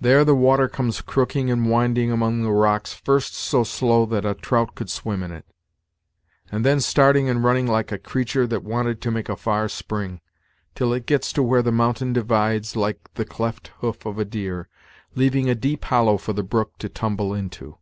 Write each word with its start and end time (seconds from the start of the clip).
There 0.00 0.24
the 0.24 0.34
water 0.34 0.66
comes 0.68 1.00
crooking 1.00 1.48
and 1.48 1.70
winding 1.70 2.10
among 2.10 2.42
the 2.42 2.50
rocks, 2.50 2.92
first 2.94 3.32
so 3.34 3.62
slow 3.62 4.04
that 4.06 4.24
a 4.26 4.34
trout 4.34 4.74
could 4.74 4.90
swim 4.90 5.22
in 5.22 5.30
it, 5.30 5.44
and 6.50 6.66
then 6.66 6.80
starting 6.80 7.28
and 7.28 7.44
running 7.44 7.68
like 7.68 7.92
a 7.92 7.98
creatur' 7.98 8.48
that 8.48 8.64
wanted 8.64 9.00
to 9.00 9.12
make 9.12 9.28
a 9.28 9.36
far 9.36 9.68
spring, 9.68 10.20
till 10.74 10.92
it 10.92 11.06
gets 11.06 11.32
to 11.34 11.44
where 11.44 11.62
the 11.62 11.70
mountain 11.70 12.12
divides, 12.12 12.74
like 12.74 13.08
the 13.14 13.24
cleft 13.24 13.68
hoof 13.78 14.04
of 14.04 14.18
a 14.18 14.24
deer, 14.24 14.68
leaving 15.14 15.48
a 15.48 15.54
deep 15.54 15.84
hollow 15.84 16.18
for 16.18 16.32
the 16.32 16.42
brook 16.42 16.72
to 16.78 16.88
tumble 16.88 17.32
into. 17.32 17.78